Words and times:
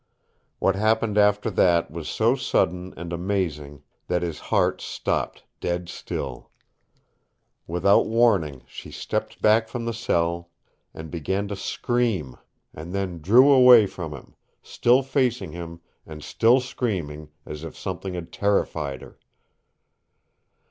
What 0.57 0.75
happened 0.75 1.15
after 1.19 1.51
that 1.51 1.91
was 1.91 2.07
so 2.09 2.33
sudden 2.35 2.91
and 2.97 3.13
amazing 3.13 3.83
that 4.07 4.23
his 4.23 4.39
heart 4.39 4.81
stopped 4.81 5.43
dead 5.59 5.89
still. 5.89 6.49
Without 7.67 8.07
warning 8.07 8.63
she 8.65 8.89
stepped 8.89 9.43
back 9.43 9.67
from 9.67 9.85
the 9.85 9.93
cell 9.93 10.49
and 10.91 11.11
began 11.11 11.47
to 11.49 11.55
scream 11.55 12.35
and 12.73 12.93
then 12.95 13.21
drew 13.21 13.51
away 13.51 13.85
from 13.85 14.11
him, 14.11 14.33
still 14.63 15.03
facing 15.03 15.51
him 15.51 15.81
and 16.03 16.23
still 16.23 16.59
screaming, 16.59 17.29
as 17.45 17.63
if 17.63 17.77
something 17.77 18.15
had 18.15 18.33
terrified 18.33 19.03
her. 19.03 19.19